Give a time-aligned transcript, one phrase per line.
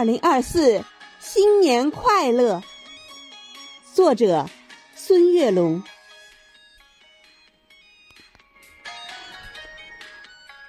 [0.00, 0.82] 二零二四
[1.18, 2.62] 新年快乐！
[3.92, 4.48] 作者：
[4.94, 5.82] 孙月龙。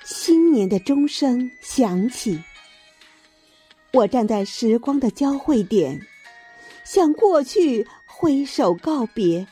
[0.04, 2.44] 新年的钟声响起，
[3.94, 6.06] 我站在时光的交汇点，
[6.84, 9.48] 向过去挥手告别，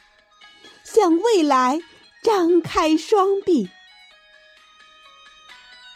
[0.83, 1.79] 向未来
[2.21, 3.69] 张开双臂。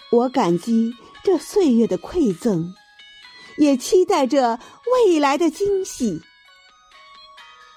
[0.09, 2.73] 我感激这岁月的馈赠。
[3.57, 4.59] 也期待着
[4.91, 6.21] 未来的惊喜。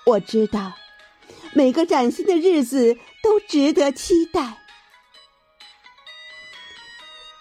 [0.06, 0.72] 我知道，
[1.54, 4.58] 每个崭新的日子都值得期待。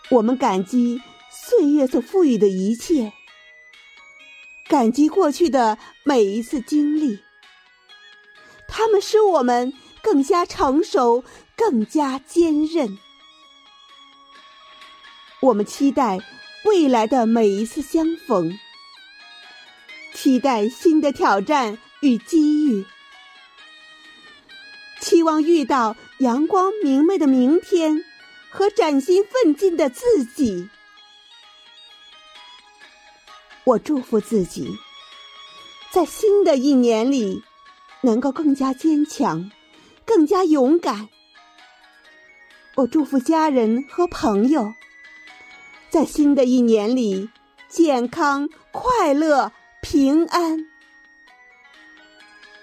[0.10, 3.14] 我们感激岁月所赋予的一切，
[4.68, 7.20] 感激过去的每一次经历，
[8.68, 11.24] 它们使我们更加成熟，
[11.56, 12.98] 更加坚韧。
[15.42, 16.20] 我们期待。
[16.66, 18.58] 未来的每一次相逢，
[20.16, 22.84] 期待新的挑战与机遇，
[25.00, 28.04] 期望遇到阳光明媚的明天
[28.50, 30.68] 和崭新奋进的自己。
[33.64, 34.76] 我祝福自己，
[35.92, 37.44] 在新的一年里
[38.02, 39.52] 能够更加坚强，
[40.04, 41.10] 更加勇敢。
[42.74, 44.74] 我祝福家人和朋友。
[45.96, 47.30] 在新的一年里，
[47.70, 50.68] 健康、快乐、平安。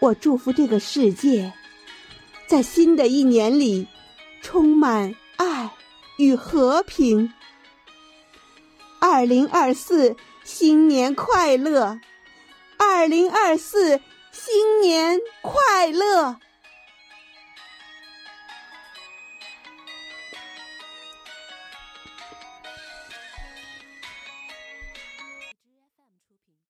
[0.00, 1.50] 我祝福这个世界，
[2.46, 3.88] 在新的一年里，
[4.42, 5.70] 充满爱
[6.18, 7.32] 与和平。
[9.00, 11.98] 二零二四，新年快乐！
[12.76, 13.98] 二零二四，
[14.30, 16.36] 新年快乐！